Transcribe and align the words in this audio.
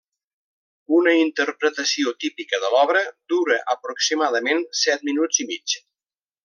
Una 0.99 1.13
interpretació 1.17 2.13
típica 2.25 2.61
de 2.65 2.73
l'obra 2.77 3.05
dura 3.37 3.61
aproximadament 3.77 4.67
set 4.85 5.09
minuts 5.11 5.45
i 5.47 5.51
mig. 5.55 5.81